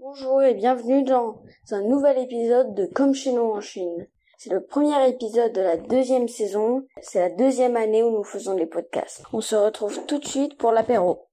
[0.00, 1.42] Bonjour et bienvenue dans
[1.72, 4.06] un nouvel épisode de Comme chez nous en Chine.
[4.36, 6.86] C'est le premier épisode de la deuxième saison.
[7.02, 9.24] C'est la deuxième année où nous faisons les podcasts.
[9.32, 11.26] On se retrouve tout de suite pour l'apéro.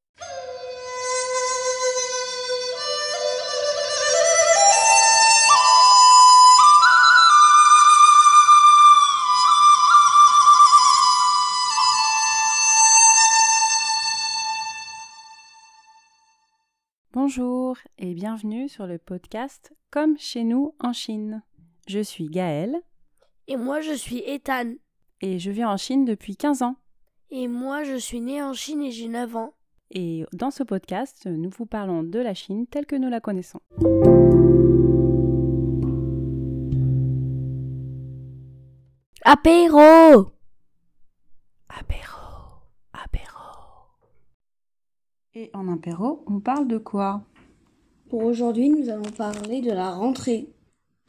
[17.38, 21.44] Bonjour et bienvenue sur le podcast Comme chez nous en Chine.
[21.86, 22.78] Je suis Gaëlle
[23.48, 24.76] Et moi, je suis Ethan.
[25.20, 26.78] et je vis en Chine depuis 15 ans.
[27.32, 29.54] Et moi, je suis né en Chine et j'ai 9 ans.
[29.92, 33.60] Et dans ce podcast, nous vous parlons de la Chine telle que nous la connaissons.
[39.24, 40.32] Apéro,
[41.68, 42.16] apéro.
[45.38, 47.22] Et en apéro, on parle de quoi?
[48.10, 50.48] Pour aujourd'hui, nous allons parler de la rentrée.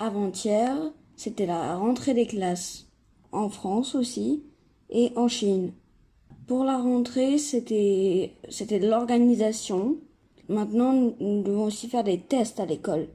[0.01, 0.77] Avant-hier,
[1.15, 2.89] c'était la rentrée des classes.
[3.31, 4.43] En France aussi
[4.91, 5.71] et en Chine.
[6.49, 9.97] Pour la rentrée, c'était c'était de l'organisation.
[10.49, 13.07] Maintenant, nous, nous devons aussi faire des tests à l'école.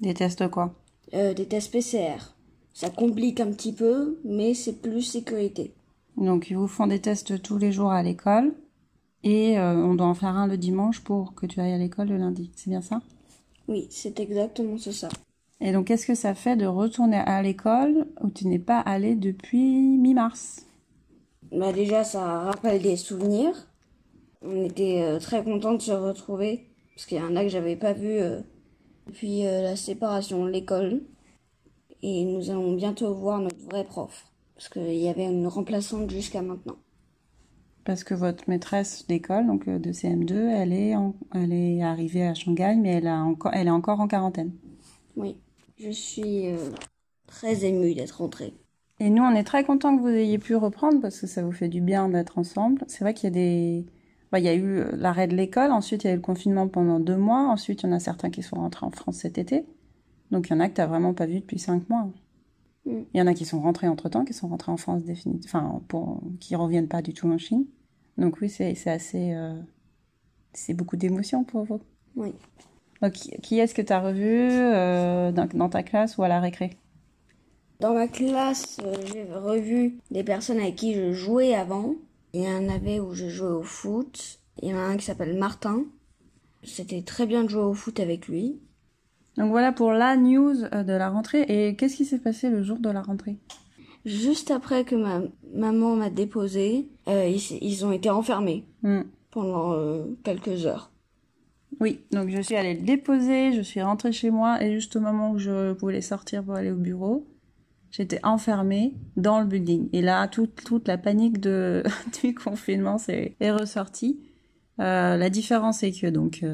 [0.00, 0.72] Des tests quoi?
[1.14, 2.36] Euh, des tests PCR.
[2.74, 5.74] Ça complique un petit peu, mais c'est plus sécurité.
[6.16, 8.54] Donc ils vous font des tests tous les jours à l'école
[9.24, 12.08] et euh, on doit en faire un le dimanche pour que tu ailles à l'école
[12.08, 12.52] le lundi.
[12.56, 13.02] C'est bien ça?
[13.68, 15.08] Oui, c'est exactement ça.
[15.60, 19.14] Et donc qu'est-ce que ça fait de retourner à l'école où tu n'es pas allé
[19.14, 20.66] depuis mi-mars?
[21.52, 23.54] Bah déjà, ça rappelle des souvenirs.
[24.42, 27.76] On était euh, très contents de se retrouver parce qu'il y en a que j'avais
[27.76, 28.40] pas vu euh,
[29.06, 31.02] depuis la séparation de l'école.
[32.02, 36.42] Et nous allons bientôt voir notre vrai prof parce qu'il y avait une remplaçante jusqu'à
[36.42, 36.76] maintenant.
[37.84, 42.26] Parce que votre maîtresse d'école, donc euh, de CM2, elle est, en- elle est arrivée
[42.26, 44.52] à Shanghai, mais elle, a encore, elle est encore en quarantaine.
[45.16, 45.40] Oui,
[45.78, 46.70] je suis euh,
[47.26, 48.54] très émue d'être rentrée.
[49.00, 51.52] Et nous, on est très contents que vous ayez pu reprendre parce que ça vous
[51.52, 52.84] fait du bien d'être ensemble.
[52.88, 53.86] C'est vrai qu'il y a des...
[54.30, 56.22] bah, il y a eu euh, l'arrêt de l'école, ensuite il y a eu le
[56.22, 59.16] confinement pendant deux mois, ensuite il y en a certains qui sont rentrés en France
[59.18, 59.64] cet été.
[60.30, 62.08] Donc il y en a que tu vraiment pas vu depuis cinq mois.
[62.86, 63.02] Mm.
[63.14, 66.20] Il y en a qui sont rentrés entre-temps, qui sont rentrés en France définitivement, enfin,
[66.40, 67.66] qui reviennent pas du tout en Chine.
[68.18, 69.32] Donc oui, c'est assez...
[69.34, 69.60] euh,
[70.52, 71.80] C'est beaucoup d'émotions pour vous.
[72.16, 72.32] Oui.
[73.02, 76.28] Donc, qui qui est-ce que tu as revu euh, dans, dans ta classe ou à
[76.28, 76.76] la récré?
[77.80, 81.94] Dans ma classe, euh, j'ai revu des personnes avec qui je jouais avant.
[82.34, 84.40] Il y en avait où je jouais au foot.
[84.60, 85.84] Il y en a un qui s'appelle Martin.
[86.62, 88.60] C'était très bien de jouer au foot avec lui.
[89.40, 91.40] Donc voilà pour la news euh, de la rentrée.
[91.48, 93.38] Et qu'est-ce qui s'est passé le jour de la rentrée?
[94.04, 95.22] Juste après que ma
[95.54, 99.02] maman m'a déposé, euh, ils, ont été enfermés Hmm.
[99.30, 100.90] pendant euh, quelques heures.
[101.80, 105.00] Oui, donc je suis allée le déposer, je suis rentrée chez moi et juste au
[105.00, 107.26] moment où je voulais sortir pour aller au bureau,
[107.90, 109.88] j'étais enfermée dans le building.
[109.94, 111.82] Et là, toute, toute la panique de,
[112.22, 114.20] du confinement s'est est ressortie.
[114.80, 116.44] Euh, la différence c'est que donc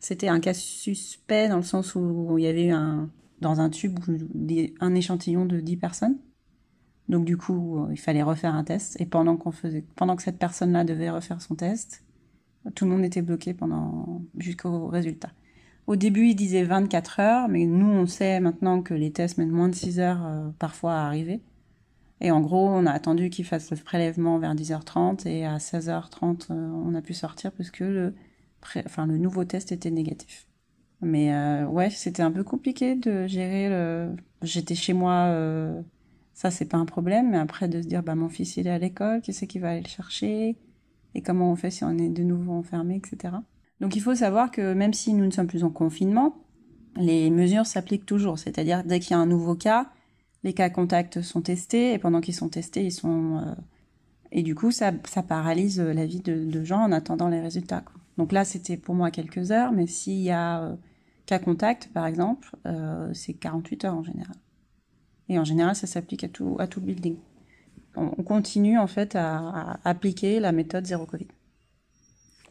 [0.00, 3.98] c'était un cas suspect dans le sens où il y avait un dans un tube
[4.80, 6.16] un échantillon de 10 personnes.
[7.08, 10.38] Donc du coup, il fallait refaire un test et pendant qu'on faisait pendant que cette
[10.38, 12.02] personne-là devait refaire son test,
[12.74, 15.30] tout le monde était bloqué pendant jusqu'au résultat.
[15.86, 19.50] Au début, ils disaient 24 heures, mais nous, on sait maintenant que les tests mettent
[19.50, 21.40] moins de 6 heures euh, parfois à arriver.
[22.20, 26.46] Et en gros, on a attendu qu'ils fassent le prélèvement vers 10h30 et à 16h30,
[26.50, 28.14] euh, on a pu sortir parce que le,
[28.62, 30.46] enfin, le nouveau test était négatif.
[31.02, 33.68] Mais euh, ouais, c'était un peu compliqué de gérer.
[34.42, 35.80] J'étais chez moi, euh,
[36.34, 38.70] ça c'est pas un problème, mais après de se dire, bah mon fils il est
[38.70, 40.56] à l'école, qui c'est qui va aller le chercher?
[41.14, 43.34] Et comment on fait si on est de nouveau enfermé, etc.
[43.80, 46.36] Donc il faut savoir que même si nous ne sommes plus en confinement,
[46.96, 48.38] les mesures s'appliquent toujours.
[48.38, 49.90] C'est-à-dire dès qu'il y a un nouveau cas,
[50.44, 53.54] les cas contacts sont testés et pendant qu'ils sont testés, ils sont euh,
[54.32, 57.84] et du coup ça, ça paralyse la vie de, gens en attendant les résultats.
[58.18, 60.76] Donc là c'était pour moi quelques heures, mais s'il y a euh,
[61.26, 64.36] cas contact par exemple, euh, c'est 48 heures en général.
[65.28, 67.16] Et en général ça s'applique à tout à tout le building.
[67.96, 71.28] On, on continue en fait à, appliquer la méthode zéro Covid.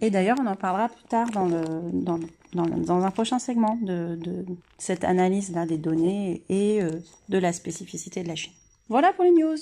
[0.01, 1.63] Et d'ailleurs, on en parlera plus tard dans, le,
[1.93, 2.19] dans,
[2.53, 4.45] dans, un prochain segment de, de
[4.77, 6.91] cette analyse-là des données et euh,
[7.29, 8.53] de la spécificité de la Chine.
[8.89, 9.55] Voilà pour les news.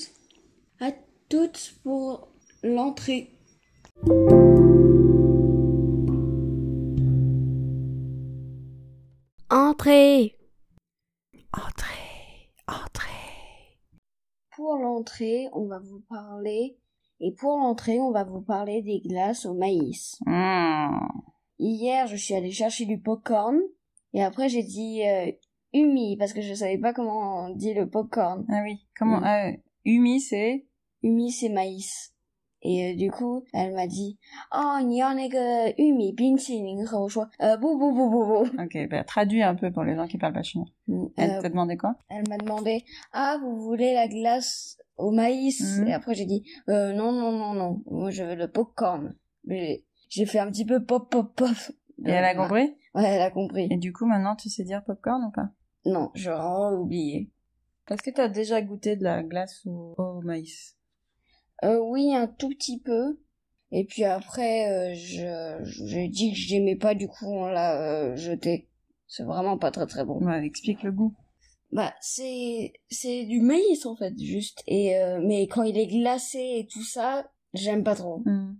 [0.80, 0.92] À
[1.30, 2.28] toutes pour
[2.64, 3.30] l'entrée.
[9.84, 10.38] Entrez
[11.52, 13.10] Entrez, entrez.
[14.56, 16.78] Pour l'entrée, on va vous parler.
[17.20, 20.16] Et pour l'entrée, on va vous parler des glaces au maïs.
[20.26, 21.00] Mmh.
[21.60, 23.60] Hier, je suis allée chercher du popcorn
[24.14, 25.30] Et après, j'ai dit euh,
[25.74, 28.46] Umi, parce que je savais pas comment on dit le popcorn.
[28.48, 28.88] Ah oui.
[28.98, 29.26] Comment Mm.
[29.26, 29.52] euh,
[29.84, 30.66] Umi, c'est?
[31.02, 32.12] Umi, c'est maïs
[32.62, 34.19] Et euh, du coup, elle m'a dit
[34.53, 38.35] Oh, 你要那个玉米冰淇淋和我说呃不不不不不。
[38.62, 40.67] Ok, bah, traduis un peu pour les gens qui parlent pas chinois.
[41.17, 45.61] Elle Euh, t'a demandé quoi elle m'a demandé Ah, vous voulez la glace au maïs
[45.79, 45.87] Mhm.
[45.89, 47.83] Et après, j'ai dit euh, Non, non, non, non.
[47.91, 49.15] Moi, je veux le popcorn.
[49.45, 51.49] Mais j'ai fait un petit peu pop, pop, pop.
[52.05, 53.69] Et elle a compris Ouais, elle a compris.
[53.71, 55.50] Et du coup, maintenant, tu sais dire popcorn ou pas
[55.85, 57.31] Non, j'aurais oublié.
[57.89, 60.75] Est-ce que tu as déjà goûté de la glace au, au maïs
[61.64, 63.20] Euh, oui, un tout petit peu.
[63.72, 68.16] Et puis après, euh, je j'ai dit que j'aimais pas, du coup, on l'a euh,
[68.16, 68.70] jeté.
[69.08, 70.20] C'est vraiment pas très très bon.
[70.26, 71.16] Ouais, explique le goût.
[71.72, 74.64] Bah, c'est c'est du maïs en fait, juste.
[74.68, 78.22] Et mais quand il est glacé et tout ça, j'aime pas trop.
[78.26, 78.56] Hmm.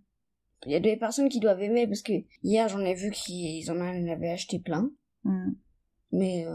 [0.66, 3.70] Il y a des personnes qui doivent aimer parce que hier j'en ai vu qu'ils
[3.70, 4.90] en avaient acheté plein,
[5.24, 5.54] Hmm.
[6.12, 6.46] mais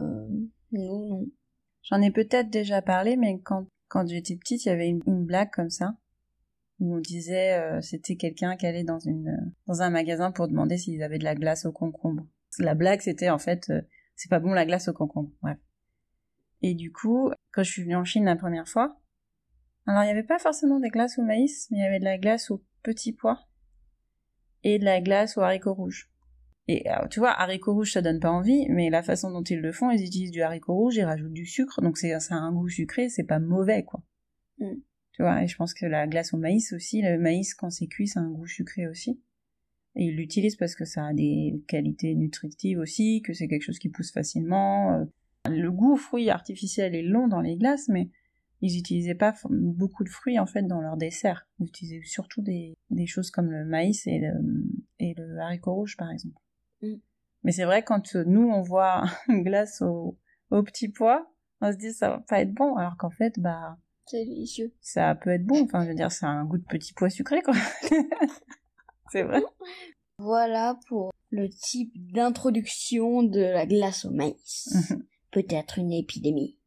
[0.72, 1.26] nous non.
[1.90, 5.24] J'en ai peut-être déjà parlé, mais quand, quand j'étais petite, il y avait une, une
[5.24, 5.94] blague comme ça,
[6.80, 10.78] où on disait euh, c'était quelqu'un qui allait dans, une, dans un magasin pour demander
[10.78, 12.26] s'ils avaient de la glace au concombre.
[12.58, 13.82] La blague, c'était en fait, euh,
[14.16, 15.30] c'est pas bon la glace au concombre.
[15.42, 15.58] Bref.
[16.62, 19.00] Et du coup, quand je suis venue en Chine la première fois,
[19.86, 22.04] alors il n'y avait pas forcément des glaces au maïs, mais il y avait de
[22.04, 23.40] la glace aux petits pois
[24.64, 26.10] et de la glace aux haricots rouges.
[26.70, 29.72] Et tu vois, haricots rouges, ça donne pas envie, mais la façon dont ils le
[29.72, 33.08] font, ils utilisent du haricot rouge, ils rajoutent du sucre, donc c'est un goût sucré,
[33.08, 34.02] c'est pas mauvais, quoi.
[34.58, 34.74] Mm.
[35.18, 37.88] Tu vois, et je pense que la glace au maïs aussi, le maïs quand c'est
[37.88, 39.20] cuit, ça a un goût sucré aussi.
[39.96, 43.80] Et ils l'utilisent parce que ça a des qualités nutritives aussi, que c'est quelque chose
[43.80, 44.94] qui pousse facilement.
[44.94, 45.04] euh.
[45.50, 48.10] Le goût fruit artificiel est long dans les glaces, mais
[48.60, 51.48] ils utilisaient pas beaucoup de fruits en fait dans leur dessert.
[51.58, 54.34] Ils utilisaient surtout des, des choses comme le maïs et le,
[55.00, 56.40] et le haricot rouge par exemple.
[56.82, 56.94] Mm.
[57.42, 60.16] Mais c'est vrai quand nous on voit une glace au,
[60.52, 61.28] au petit pois,
[61.60, 63.78] on se dit ça va pas être bon, alors qu'en fait bah
[64.10, 64.72] C'est délicieux.
[64.80, 65.64] ça peut être bon.
[65.64, 67.54] Enfin je veux dire c'est un goût de petit pois sucré quoi.
[69.12, 69.42] c'est vrai.
[70.18, 74.68] Voilà pour le type d'introduction de la glace au maïs.
[75.30, 76.58] Peut-être une épidémie.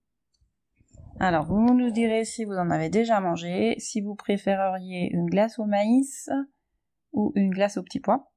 [1.20, 5.60] Alors, vous nous direz si vous en avez déjà mangé, si vous préféreriez une glace
[5.60, 6.30] au maïs
[7.14, 8.32] ou une glace au petit pois.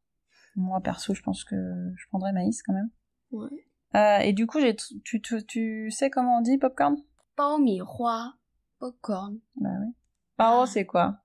[0.56, 1.56] Moi, perso, je pense que
[1.96, 2.90] je prendrais maïs quand même.
[3.32, 3.66] Ouais.
[3.94, 6.96] Euh, et du coup, j'ai tu, tu, tu sais comment on dit popcorn?
[7.36, 8.34] Bao mi hua,
[8.84, 9.38] popcorn.
[9.56, 9.92] Bah oui.
[10.36, 11.18] Pao, c'est quoi?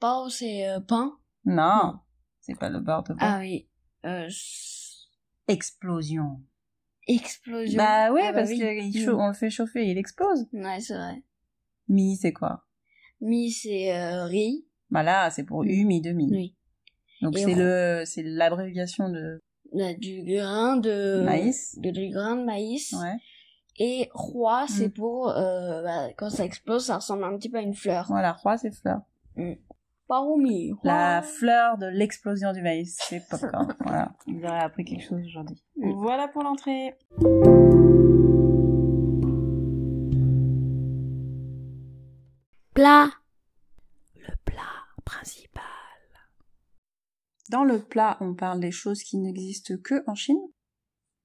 [0.00, 1.16] Bao c'est euh, pain.
[1.44, 1.98] Non,
[2.40, 3.40] c'est pas le beurre de Ah pain.
[3.40, 3.68] oui.
[4.06, 4.28] Euh,
[5.46, 6.40] Explosion.
[7.06, 7.76] explosion.
[7.78, 9.04] Bah oui, Ah bah parce oui.
[9.04, 10.46] qu'on le fait chauffer, il explose.
[10.52, 11.22] Ouais, c'est vrai.
[11.88, 12.64] Mi, c'est quoi?
[13.20, 14.66] Mi c'est euh, riz.
[14.90, 16.28] Bah là, c'est pour U, mi, demi.
[16.30, 16.56] Oui.
[17.22, 19.40] Donc Et c'est le, c'est l'abréviation de
[19.72, 21.76] On a du grain de maïs.
[21.78, 22.92] de, du grain de maïs.
[22.92, 23.16] Ouais.
[23.78, 24.92] Et roi, c'est Mm.
[24.92, 28.06] pour euh, bah, quand ça explose, ça ressemble un petit peu à une fleur.
[28.08, 29.00] Voilà, roi, c'est fleur.
[30.08, 30.72] Paomi.
[30.84, 33.74] La fleur de l'explosion du maïs, c'est popcorn.
[33.84, 35.62] voilà, vous aurez appris quelque chose aujourd'hui.
[35.76, 35.92] Mm.
[35.92, 36.94] Voilà pour l'entrée.
[42.74, 43.10] Plat.
[44.16, 44.62] Le plat
[45.04, 45.62] principal.
[47.50, 50.38] Dans le plat, on parle des choses qui n'existent que en Chine?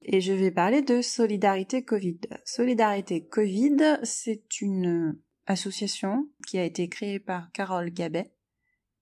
[0.05, 2.19] Et je vais parler de Solidarité Covid.
[2.44, 8.33] Solidarité Covid, c'est une association qui a été créée par Carole Gabet,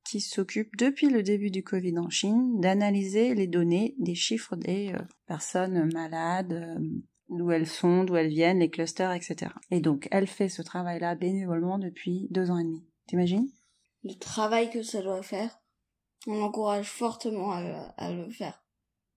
[0.03, 4.93] qui s'occupe depuis le début du Covid en Chine d'analyser les données des chiffres des
[4.93, 6.79] euh, personnes malades, euh,
[7.29, 9.51] d'où elles sont, d'où elles viennent, les clusters, etc.
[9.69, 12.85] Et donc, elle fait ce travail-là bénévolement depuis deux ans et demi.
[13.07, 13.49] T'imagines?
[14.03, 15.59] Le travail que ça doit faire,
[16.27, 18.60] on l'encourage fortement à le faire.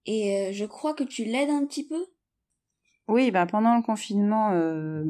[0.07, 2.07] Et euh, je crois que tu l'aides un petit peu?
[3.07, 5.05] Oui, bah pendant le confinement, euh,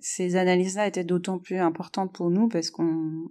[0.00, 3.28] ces analyses-là étaient d'autant plus importantes pour nous parce qu'on,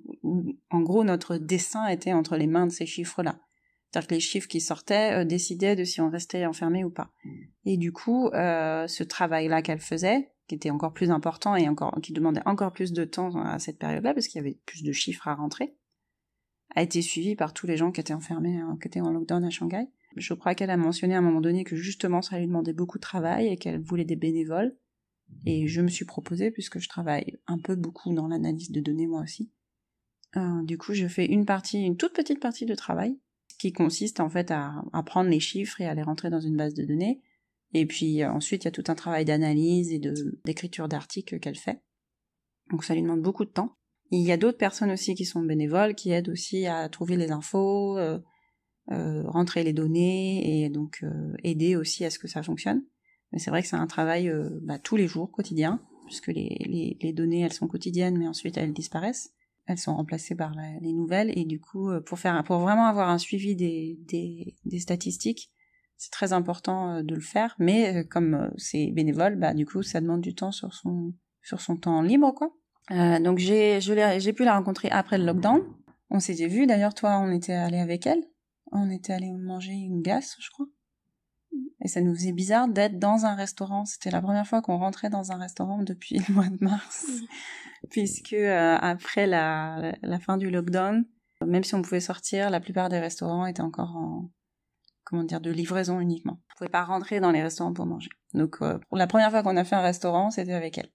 [0.70, 3.40] en gros, notre dessin était entre les mains de ces chiffres-là.
[3.94, 7.12] C'est-à-dire que les chiffres qui sortaient euh, décidaient de si on restait enfermé ou pas.
[7.66, 11.96] Et du coup, euh, ce travail-là qu'elle faisait, qui était encore plus important et encore,
[12.02, 14.92] qui demandait encore plus de temps à cette période-là parce qu'il y avait plus de
[14.92, 15.76] chiffres à rentrer,
[16.76, 19.44] a été suivi par tous les gens qui étaient enfermés, hein, qui étaient en lockdown
[19.44, 19.88] à Shanghai.
[20.16, 22.98] Je crois qu'elle a mentionné à un moment donné que justement ça lui demandait beaucoup
[22.98, 24.76] de travail et qu'elle voulait des bénévoles.
[25.46, 29.08] Et je me suis proposée, puisque je travaille un peu beaucoup dans l'analyse de données
[29.08, 29.52] moi aussi.
[30.36, 33.20] Euh, du coup, je fais une partie, une toute petite partie de travail,
[33.60, 36.58] qui consiste en fait à, à prendre les chiffres et à les rentrer dans une
[36.58, 37.22] base de données.
[37.74, 40.02] Et puis euh, ensuite, il y a tout un travail d'analyse et
[40.46, 41.82] d'écriture d'articles qu'elle fait.
[42.72, 43.76] Donc ça lui demande beaucoup de temps.
[44.12, 47.32] Il y a d'autres personnes aussi qui sont bénévoles, qui aident aussi à trouver les
[47.32, 48.20] infos, euh,
[48.92, 52.84] euh, rentrer les données et donc euh, aider aussi à ce que ça fonctionne.
[53.32, 56.98] Mais c'est vrai que c'est un travail bah, tous les jours, quotidien, puisque les, les,
[57.02, 59.34] les, données, elles sont quotidiennes, mais ensuite elles disparaissent.
[59.66, 63.18] Elles sont remplacées par les nouvelles, et du coup, pour faire, pour vraiment avoir un
[63.18, 65.50] suivi des, des, des statistiques,
[65.98, 67.56] c'est très important de le faire.
[67.58, 71.78] Mais comme c'est bénévole, bah du coup, ça demande du temps sur son sur son
[71.78, 72.54] temps libre, quoi.
[72.92, 75.62] Euh, donc j'ai j'ai pu la rencontrer après le lockdown.
[76.10, 78.24] On s'était vu d'ailleurs, toi, on était allé avec elle.
[78.72, 80.68] On était allé manger une glace, je crois.
[81.82, 83.86] Et ça nous faisait bizarre d'être dans un restaurant.
[83.86, 87.08] C'était la première fois qu'on rentrait dans un restaurant depuis le mois de mars,
[87.90, 91.06] puisque euh, après la, la fin du lockdown,
[91.46, 94.30] même si on pouvait sortir, la plupart des restaurants étaient encore en
[95.04, 96.40] comment dire de livraison uniquement.
[96.50, 98.10] On pouvait pas rentrer dans les restaurants pour manger.
[98.34, 100.90] Donc euh, la première fois qu'on a fait un restaurant, c'était avec elle.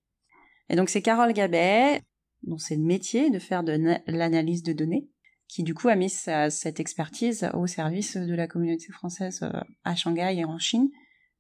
[0.71, 2.03] Et donc c'est Carole Gabet,
[2.43, 5.09] dont c'est le métier de faire de l'analyse de données,
[5.49, 9.95] qui du coup a mis cette expertise au service de la communauté française euh, à
[9.95, 10.91] Shanghai et en Chine,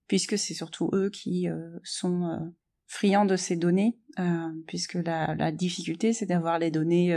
[0.06, 2.38] puisque c'est surtout eux qui euh, sont euh,
[2.86, 3.98] friands de ces données,
[4.66, 7.14] puisque la, la difficulté c'est d'avoir les données,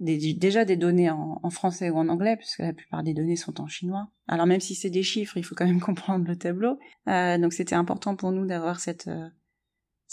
[0.00, 3.36] des, déjà des données en, en, français ou en anglais, puisque la plupart des données
[3.36, 4.08] sont en chinois.
[4.26, 6.80] Alors même si c'est des chiffres, il faut quand même comprendre le tableau.
[7.06, 9.08] donc c'était important pour nous d'avoir cette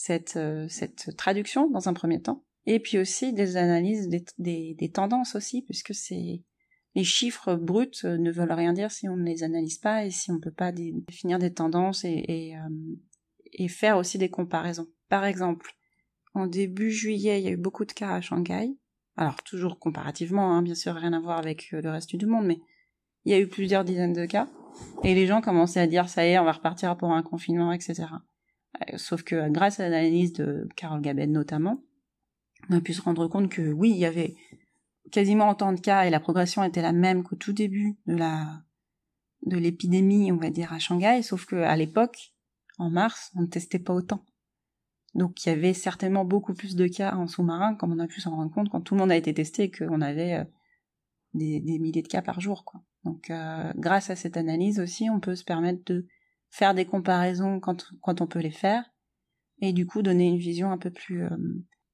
[0.01, 4.91] cette, euh, cette traduction dans un premier temps, et puis aussi des analyses des, des,
[4.91, 6.43] tendances aussi, puisque c'est
[6.93, 10.11] les chiffres bruts euh, ne veulent rien dire si on ne les analyse pas et
[10.11, 12.95] si on ne peut pas définir des tendances et, euh,
[13.53, 14.87] et, faire aussi des comparaisons.
[15.09, 15.71] Par exemple,
[16.33, 18.75] en début juillet, il y a eu beaucoup de cas à Shanghai.
[19.15, 22.59] Alors toujours comparativement, hein, bien sûr, rien à voir avec le reste du monde, mais
[23.25, 24.47] il y a eu plusieurs dizaines de cas.
[25.03, 27.71] Et les gens commençaient à dire ça y est, on va repartir pour un confinement,
[27.71, 28.05] etc.
[28.81, 31.83] Euh, sauf que grâce à l'analyse de Carole Gabet notamment,
[32.69, 34.35] on a pu se rendre compte que oui, il y avait
[35.11, 38.63] quasiment autant de cas et la progression était la même qu'au tout début de la
[39.45, 42.33] de l'épidémie, on va dire à Shanghai, sauf que à l'époque,
[42.77, 44.23] en mars, on ne testait pas autant.
[45.13, 48.21] Donc il y avait certainement beaucoup plus de cas en sous-marin, comme on a pu
[48.21, 50.43] s'en rendre compte quand tout le monde a été testé et qu'on avait euh,
[51.33, 52.63] des, milliers de cas par jour.
[53.03, 56.07] Donc euh, grâce à cette analyse aussi, on peut se permettre de
[56.49, 58.85] faire des comparaisons quand, quand on peut les faire,
[59.59, 61.37] et du coup donner une vision un peu plus, euh,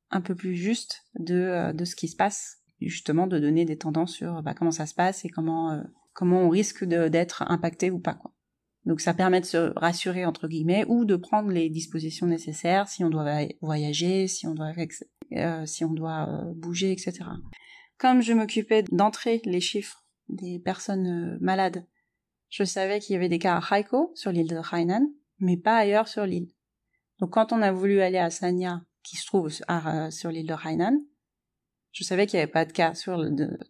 [0.10, 3.78] un peu plus juste de, euh, de ce qui se passe, justement de donner des
[3.78, 5.82] tendances sur bah, comment ça se passe et comment, euh,
[6.14, 8.14] comment on risque d'être impacté ou pas.
[8.14, 8.34] Quoi.
[8.86, 13.04] Donc ça permet de se rassurer entre guillemets ou de prendre les dispositions nécessaires si
[13.04, 14.74] on doit voyager, si on doit,
[15.66, 17.26] si on doit bouger, etc.
[17.98, 21.86] Comme je m'occupais d'entrer les chiffres des personnes malades
[22.50, 25.10] je savais qu'il y avait des cas à Haikou, sur l'île de Hainan,
[25.40, 26.50] mais pas ailleurs sur l'île.
[27.20, 31.00] Donc quand on a voulu aller à Sanya, qui se trouve sur l'île de Hainan,
[31.92, 32.94] je savais qu'il n'y avait pas de cas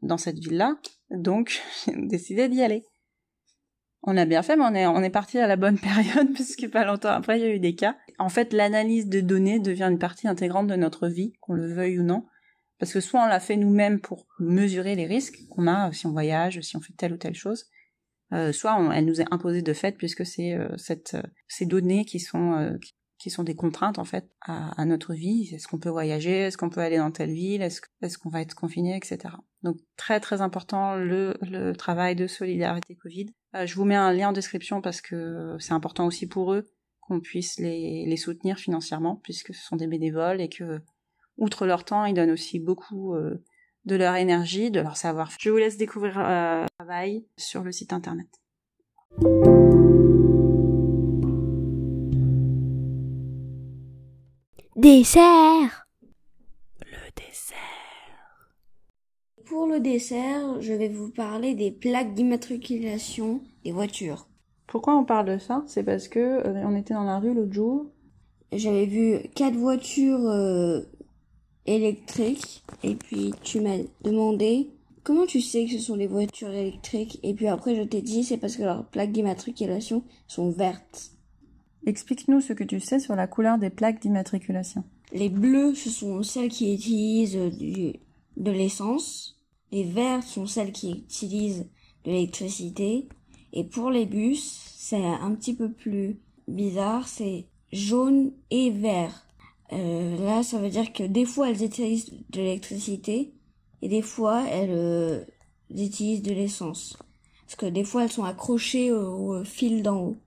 [0.01, 0.77] dans cette ville-là,
[1.11, 2.83] donc j'ai décidé d'y aller.
[4.03, 6.69] On a bien fait, mais on est, on est parti à la bonne période, puisque
[6.69, 7.97] pas longtemps après, il y a eu des cas.
[8.19, 11.99] En fait, l'analyse de données devient une partie intégrante de notre vie, qu'on le veuille
[11.99, 12.25] ou non,
[12.79, 16.11] parce que soit on l'a fait nous-mêmes pour mesurer les risques qu'on a si on
[16.11, 17.65] voyage, si on fait telle ou telle chose,
[18.33, 20.67] euh, soit elle nous est imposée de fait puisque c'est euh,
[21.13, 22.77] euh, ces données qui sont
[23.17, 25.49] qui sont des contraintes en fait à, à notre vie.
[25.53, 26.41] Est-ce qu'on peut voyager?
[26.41, 27.61] Est-ce qu'on peut aller dans telle ville?
[27.61, 29.35] Est-ce est qu'on va être confiné, etc.
[29.63, 33.27] Donc très très important le, le travail de solidarité Covid.
[33.65, 36.69] je vous mets un lien en description parce que c'est important aussi pour eux
[37.01, 40.81] qu'on puisse les, les soutenir financièrement puisque ce sont des bénévoles et que
[41.37, 43.15] outre leur temps, ils donnent aussi beaucoup
[43.87, 45.31] de leur énergie, de leur savoir.
[45.39, 48.27] Je vous laisse découvrir euh, le travail sur le site internet.
[54.77, 55.87] Dessert
[56.81, 57.57] Le dessert.
[59.47, 64.27] Pour le dessert, je vais vous parler des plaques d'immatriculation des voitures.
[64.67, 65.63] Pourquoi on parle de ça?
[65.65, 67.87] C'est parce que euh, on était dans la rue l'autre jour.
[68.51, 70.81] J'avais vu quatre voitures euh,
[71.65, 74.69] électrique et puis tu m'as demandé
[75.03, 77.19] comment tu sais que ce sont les voitures électriques?
[77.23, 81.16] Et puis après je t'ai dit c'est parce que leurs plaques d'immatriculation sont vertes.
[81.87, 84.83] Explique-nous ce que tu sais sur la couleur des plaques d'immatriculation.
[85.13, 87.39] Les bleus ce sont celles qui utilisent
[88.37, 89.39] de l'essence,
[89.71, 91.65] les vertes sont celles qui utilisent
[92.03, 93.07] de l'électricité
[93.53, 99.25] et pour les bus c'est un petit peu plus bizarre, c'est jaune et vert.
[99.73, 103.33] Euh, là, ça veut dire que des fois, elles utilisent de l'électricité
[103.81, 105.23] et des fois, elles euh,
[105.69, 106.97] utilisent de l'essence.
[107.45, 110.17] Parce que des fois, elles sont accrochées au, fil d'en haut.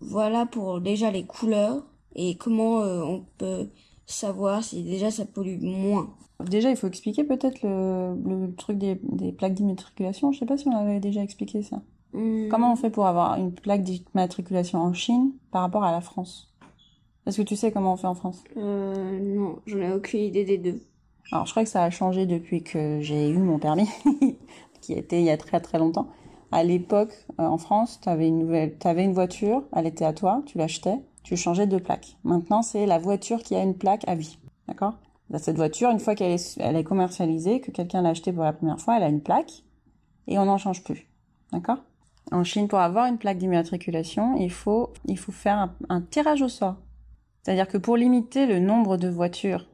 [0.00, 1.82] Voilà pour déjà les couleurs
[2.14, 3.68] et comment euh, on peut
[4.06, 6.10] savoir si déjà ça pollue moins.
[6.44, 10.30] Déjà, il faut expliquer peut-être le, le, truc des, des plaques d'immatriculation.
[10.30, 11.82] Je sais pas si on avait déjà expliqué ça.
[12.12, 12.48] Hmm.
[12.48, 16.54] Comment on fait pour avoir une plaque d'immatriculation en Chine par rapport à la France?
[17.26, 18.42] Est-ce que tu sais comment on fait en France?
[18.56, 20.80] Euh, non, j'en ai aucune idée des deux.
[21.30, 23.88] Alors, je crois que ça a changé depuis que j'ai eu mon permis,
[24.80, 26.08] qui était il y a très très longtemps.
[26.50, 30.12] À l'époque, euh, en France, tu avais une nouvelle, t'avais une voiture, elle était à
[30.12, 32.16] toi, tu l'achetais, tu changeais de plaque.
[32.24, 34.94] Maintenant, c'est la voiture qui a une plaque à vie, d'accord?
[35.36, 38.54] Cette voiture, une fois qu'elle est, elle est commercialisée, que quelqu'un l'a achetée pour la
[38.54, 39.64] première fois, elle a une plaque
[40.26, 41.06] et on n'en change plus,
[41.52, 41.78] d'accord?
[42.32, 46.48] En Chine, pour avoir une plaque d'immatriculation, il faut, il faut faire un tirage au
[46.48, 46.76] sort.
[47.42, 49.66] C'est-à-dire que pour limiter le nombre de voitures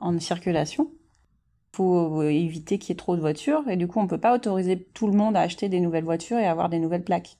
[0.00, 0.90] en circulation.
[1.74, 4.32] Faut euh, éviter qu'il y ait trop de voitures et du coup on peut pas
[4.32, 7.36] autoriser tout le monde à acheter des nouvelles voitures et avoir des nouvelles plaques.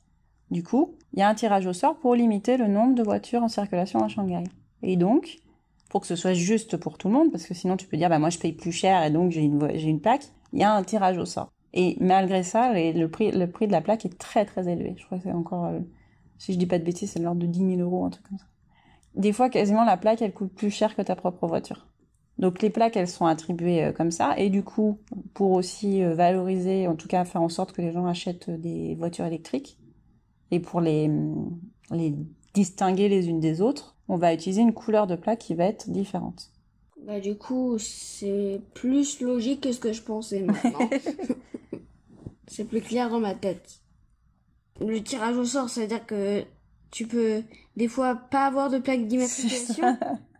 [0.51, 3.45] Du coup, il y a un tirage au sort pour limiter le nombre de voitures
[3.45, 4.43] en circulation à Shanghai.
[4.83, 5.39] Et donc,
[5.89, 8.09] pour que ce soit juste pour tout le monde, parce que sinon tu peux dire
[8.09, 10.65] bah moi je paye plus cher et donc j'ai une j'ai une plaque, il y
[10.65, 11.53] a un tirage au sort.
[11.73, 14.95] Et malgré ça, le prix le prix de la plaque est très très élevé.
[14.99, 15.79] Je crois que c'est encore euh,
[16.39, 18.29] si je dis pas de bêtises, c'est de l'ordre de 10 000 euros un truc
[18.29, 18.47] comme ça.
[19.15, 21.87] Des fois, quasiment la plaque elle coûte plus cher que ta propre voiture.
[22.39, 24.35] Donc les plaques, elles sont attribuées euh, comme ça.
[24.39, 24.99] Et du coup,
[25.35, 28.59] pour aussi euh, valoriser, en tout cas faire en sorte que les gens achètent euh,
[28.59, 29.79] des voitures électriques,
[30.51, 31.59] et pour les, hum,
[31.91, 32.15] les
[32.53, 35.91] distinguer les unes des autres, on va utiliser une couleur de plaque qui va être
[35.91, 36.51] différente.
[37.07, 40.89] Bah du coup, c'est plus logique que ce que je pensais maintenant.
[42.47, 43.81] c'est plus clair dans ma tête.
[44.81, 46.43] Le tirage au sort, c'est-à-dire que
[46.91, 47.43] tu peux
[47.77, 49.99] des fois pas avoir de plaque d'immatriculation.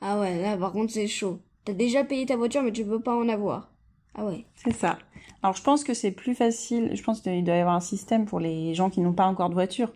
[0.00, 1.40] ah ouais, là par contre c'est chaud.
[1.64, 3.72] T'as déjà payé ta voiture mais tu peux pas en avoir.
[4.14, 4.44] Ah ouais.
[4.56, 4.98] C'est ça.
[5.42, 8.26] Alors je pense que c'est plus facile, je pense qu'il doit y avoir un système
[8.26, 9.92] pour les gens qui n'ont pas encore de voiture.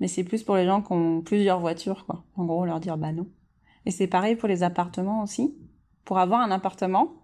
[0.00, 2.24] Mais c'est plus pour les gens qui ont plusieurs voitures, quoi.
[2.36, 3.26] En gros, leur dire bah non.
[3.86, 5.54] Et c'est pareil pour les appartements aussi.
[6.04, 7.14] Pour avoir un appartement,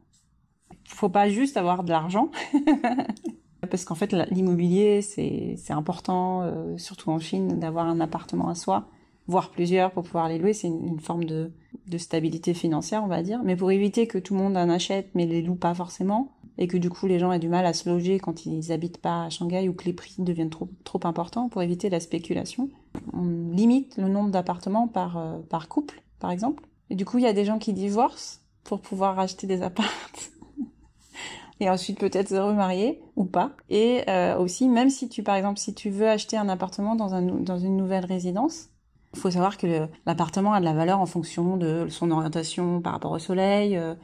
[0.88, 2.30] faut pas juste avoir de l'argent.
[3.70, 8.88] Parce qu'en fait, l'immobilier, c'est important, euh, surtout en Chine, d'avoir un appartement à soi,
[9.28, 10.52] voire plusieurs pour pouvoir les louer.
[10.52, 11.52] C'est une forme de,
[11.86, 13.40] de stabilité financière, on va dire.
[13.44, 16.66] Mais pour éviter que tout le monde en achète, mais les loue pas forcément, et
[16.66, 19.24] que du coup les gens aient du mal à se loger quand ils habitent pas
[19.24, 22.68] à Shanghai ou que les prix deviennent trop, trop importants, pour éviter la spéculation,
[23.12, 26.64] on limite le nombre d'appartements par, euh, par couple, par exemple.
[26.90, 29.86] Et du coup, il y a des gens qui divorcent pour pouvoir acheter des apparts.
[31.60, 33.52] et ensuite peut-être se remarier ou pas.
[33.70, 37.14] Et euh, aussi, même si tu, par exemple, si tu veux acheter un appartement dans,
[37.14, 38.68] un, dans une nouvelle résidence,
[39.14, 42.92] il faut savoir que l'appartement a de la valeur en fonction de son orientation par
[42.92, 43.76] rapport au soleil.
[43.76, 43.94] euh,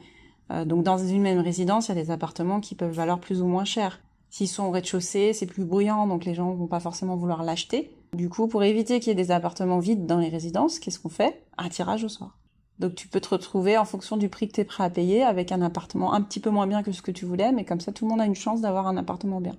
[0.51, 3.41] euh, donc dans une même résidence, il y a des appartements qui peuvent valoir plus
[3.41, 3.99] ou moins cher.
[4.29, 7.95] S'ils sont au rez-de-chaussée, c'est plus bruyant, donc les gens vont pas forcément vouloir l'acheter.
[8.13, 11.09] Du coup, pour éviter qu'il y ait des appartements vides dans les résidences, qu'est-ce qu'on
[11.09, 11.45] fait?
[11.57, 12.31] Un tirage au sort.
[12.79, 15.23] Donc tu peux te retrouver en fonction du prix que tu es prêt à payer
[15.23, 17.81] avec un appartement un petit peu moins bien que ce que tu voulais, mais comme
[17.81, 19.55] ça tout le monde a une chance d'avoir un appartement bien.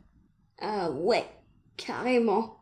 [0.60, 1.24] Ah ouais,
[1.76, 2.56] carrément.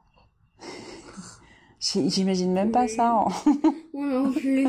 [1.81, 3.29] J'imagine même pas ça en-
[3.95, 4.67] Moi non plus.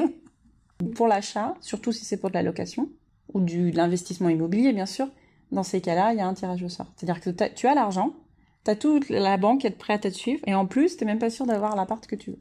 [0.95, 2.89] pour l'achat, surtout si c'est pour de la location
[3.33, 5.07] ou du, de l'investissement immobilier bien sûr.
[5.51, 6.85] Dans ces cas-là, il y a un tirage au sort.
[6.95, 8.13] C'est-à-dire que tu as l'argent,
[8.65, 11.05] tu as toute la banque qui est prête à te suivre et en plus, tu
[11.05, 12.39] même pas sûr d'avoir l'appart que tu veux.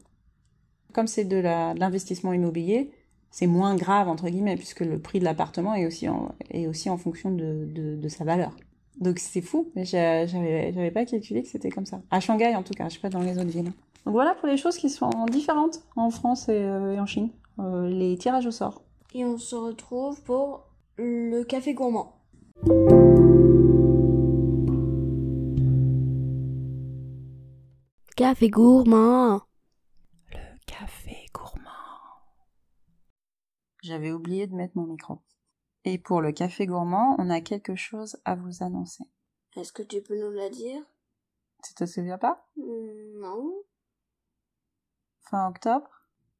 [0.93, 2.91] Comme c'est de l'investissement immobilier,
[3.31, 6.89] c'est moins grave entre guillemets puisque le prix de l'appartement est aussi en, est aussi
[6.89, 8.55] en fonction de, de, de sa valeur.
[8.99, 12.01] Donc c'est fou, mais j'a- j'avais j'avais pas calculé que c'était comme ça.
[12.11, 13.71] À Shanghai en tout cas, je sais pas dans les autres villes.
[14.05, 17.29] Donc voilà pour les choses qui sont différentes en France et, euh, et en Chine,
[17.59, 18.81] Euh, les tirages au sort.
[19.13, 20.65] Et on se retrouve pour
[20.97, 22.15] le café gourmand.
[28.15, 29.41] Café gourmand.
[30.31, 31.69] Le café gourmand.
[33.81, 35.19] J'avais oublié de mettre mon micro.
[35.85, 39.05] Et pour le café gourmand, on a quelque chose à vous annoncer.
[39.55, 40.81] Est-ce que tu peux nous la dire?
[41.63, 42.45] Tu te souviens pas?
[42.57, 43.53] Hmm, Non.
[45.29, 45.87] Fin octobre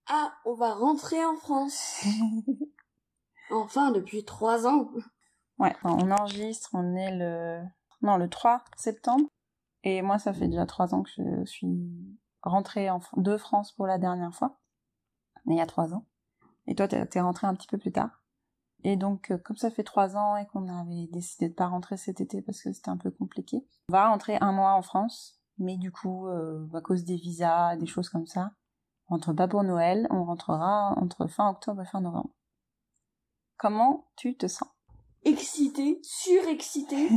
[0.07, 2.03] Ah, on va rentrer en France.
[3.51, 4.91] Enfin, depuis trois ans.
[5.57, 7.63] Ouais, on enregistre, on est le...
[8.03, 9.27] Non, le 3 septembre.
[9.83, 11.67] Et moi, ça fait déjà trois ans que je suis
[12.43, 12.99] rentrée en...
[13.17, 14.59] de France pour la dernière fois.
[15.45, 16.05] Mais il y a trois ans.
[16.67, 18.21] Et toi, t'es rentrée un petit peu plus tard.
[18.83, 21.97] Et donc, euh, comme ça fait trois ans et qu'on avait décidé de pas rentrer
[21.97, 25.41] cet été parce que c'était un peu compliqué, on va rentrer un mois en France.
[25.57, 28.51] Mais du coup, euh, à cause des visas, des choses comme ça,
[29.09, 30.07] rentre pas pour Noël.
[30.09, 32.29] On rentrera entre fin octobre et fin novembre.
[33.57, 34.69] Comment tu te sens?
[35.25, 37.09] Excité, surexcité.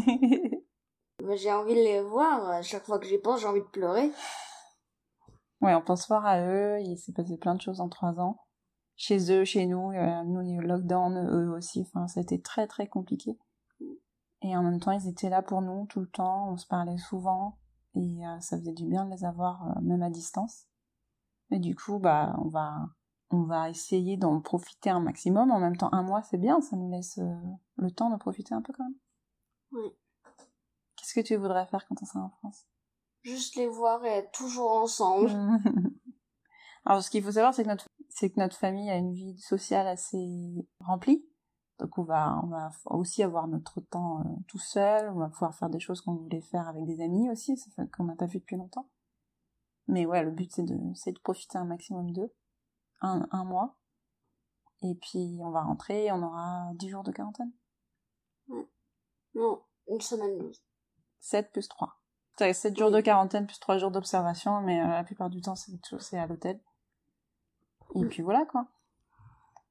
[1.22, 2.62] Bah, j'ai envie de les voir.
[2.62, 4.10] Chaque fois que j'y pense, j'ai envie de pleurer.
[5.60, 6.80] Ouais, on pense fort à eux.
[6.80, 8.40] Il s'est passé plein de choses en trois ans.
[8.96, 11.82] Chez eux, chez nous, euh, nous, il y a eu le lockdown, eux aussi.
[11.82, 13.38] Enfin, c'était très, très compliqué.
[14.42, 16.50] Et en même temps, ils étaient là pour nous tout le temps.
[16.50, 17.58] On se parlait souvent.
[17.94, 20.66] et euh, ça faisait du bien de les avoir euh, même à distance.
[21.52, 22.88] Et du coup, bah, on va,
[23.30, 25.50] on va essayer d'en profiter un maximum.
[25.50, 27.34] En même temps, un mois, c'est bien, ça nous laisse euh,
[27.76, 28.96] le temps de profiter un peu quand même.
[29.72, 29.90] Oui.
[30.96, 32.64] Qu'est-ce que tu voudrais faire quand on sera en France?
[33.22, 35.30] Juste les voir et être toujours ensemble.
[36.86, 39.38] Alors, ce qu'il faut savoir, c'est que notre, c'est que notre famille a une vie
[39.38, 41.22] sociale assez remplie.
[41.80, 45.10] Donc, on va, on va aussi avoir notre temps euh, tout seul.
[45.10, 47.90] On va pouvoir faire des choses qu'on voulait faire avec des amis aussi, ça fait
[47.90, 48.88] qu'on n'a pas vu depuis longtemps.
[49.88, 52.32] Mais ouais, le but, c'est de, c'est de profiter un maximum d'eux.
[53.00, 53.76] Un, un mois.
[54.82, 57.52] Et puis, on va rentrer et on aura 10 jours de quarantaine.
[59.34, 60.62] Non, une semaine douze.
[61.20, 61.98] 7 plus 3.
[62.38, 65.54] C'est 7 jours de quarantaine plus 3 jours d'observation, mais euh, la plupart du temps,
[65.54, 66.60] c'est, c'est à l'hôtel.
[67.94, 68.08] Et Mm.
[68.08, 68.66] puis voilà, quoi.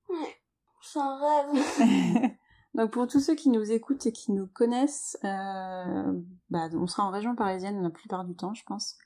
[0.09, 0.41] Ouais.
[0.81, 2.31] C'est un rêve.
[2.73, 7.03] Donc pour tous ceux qui nous écoutent et qui nous connaissent, euh, bah, on sera
[7.03, 8.97] en région parisienne la plupart du temps, je pense.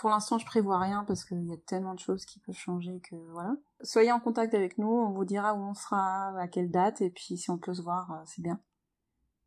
[0.00, 3.00] Pour l'instant, je prévois rien parce qu'il y a tellement de choses qui peuvent changer
[3.00, 3.54] que voilà.
[3.82, 7.10] Soyez en contact avec nous, on vous dira où on sera, à quelle date, et
[7.10, 8.58] puis si on peut se voir, euh, c'est bien.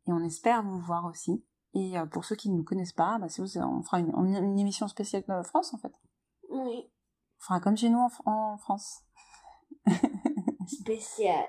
[0.06, 1.44] Et on espère vous voir aussi.
[1.74, 4.14] Et euh, pour ceux qui ne nous connaissent pas, bah, si vous, on fera une,
[4.16, 5.92] une émission spéciale de France en fait.
[6.50, 6.88] Oui.
[7.40, 9.00] On fera comme chez nous en, Fr- en France.
[10.68, 11.44] Spécial.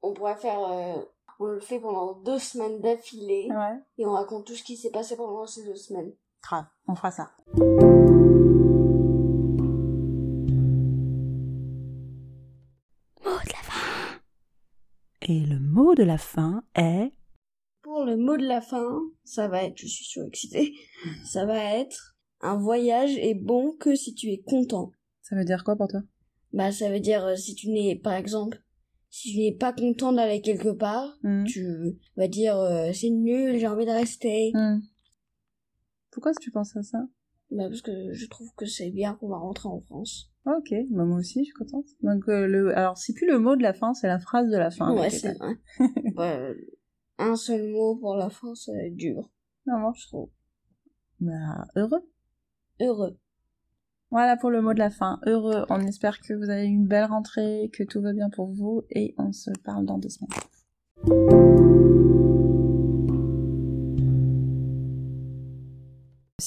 [0.00, 0.60] On pourrait faire...
[0.60, 1.02] euh,
[1.40, 3.48] On le fait pendant deux semaines d'affilée.
[3.50, 3.82] Ouais.
[3.98, 6.12] Et on raconte tout ce qui s'est passé pendant ces deux semaines.
[6.40, 7.30] Grave, on fera ça.
[15.74, 17.10] Mot de la fin est
[17.82, 18.86] Pour le mot de la fin,
[19.24, 20.72] ça va être, je suis surexcitée,
[21.24, 24.92] ça va être un voyage est bon que si tu es content.
[25.22, 26.00] Ça veut dire quoi pour toi?
[26.52, 28.58] Bah ça veut dire euh, si tu n'es par exemple
[29.10, 31.44] si tu n'es pas content d'aller quelque part, Hmm.
[31.44, 31.64] tu
[32.16, 34.50] vas dire euh, c'est nul, j'ai envie de rester.
[34.54, 34.80] Hmm.
[36.12, 36.98] Pourquoi est-ce que tu penses à ça?
[37.50, 40.30] Bah parce que je trouve que c'est bien qu'on va rentrer en France.
[40.46, 41.86] Ok, bah moi aussi, je suis contente.
[42.02, 42.76] Donc, euh, le...
[42.76, 44.94] alors, c'est plus le mot de la fin, c'est la phrase de la fin.
[44.94, 45.54] ouais, c'est vrai.
[46.18, 46.54] Euh,
[47.18, 49.30] un seul mot pour la fin, ça va être dur,
[49.66, 50.30] Non, je trouve.
[51.20, 52.10] Bah, heureux.
[52.80, 53.18] Heureux.
[54.10, 55.18] Voilà pour le mot de la fin.
[55.26, 55.64] Heureux.
[55.70, 59.14] On espère que vous avez une belle rentrée, que tout va bien pour vous, et
[59.18, 61.43] on se parle dans deux semaines.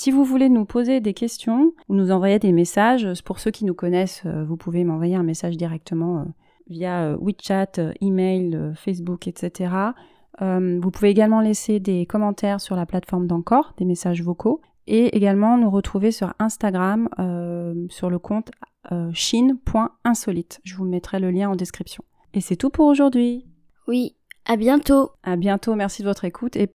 [0.08, 3.66] Si vous voulez nous poser des questions ou nous envoyer des messages, pour ceux qui
[3.66, 6.24] nous connaissent, euh, vous pouvez m'envoyer un message directement euh,
[6.70, 9.70] via euh, WeChat, email, Facebook, etc.
[10.40, 15.58] Vous pouvez également laisser des commentaires sur la plateforme d'Encore, des messages vocaux, et également
[15.58, 17.10] nous retrouver sur Instagram
[17.90, 18.52] sur le compte
[19.12, 20.62] chine.insolite.
[20.64, 22.06] Je vous mettrai le lien en description.
[22.34, 23.46] Et c'est tout pour aujourd'hui.
[23.90, 24.16] Oui,
[24.46, 25.12] à bientôt.
[25.24, 26.70] À bientôt, merci de votre écoute et